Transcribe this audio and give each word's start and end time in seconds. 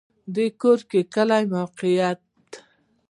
د 0.33 0.35
ګورکي 0.61 1.01
کلی 1.13 1.43
موقعیت 1.53 2.21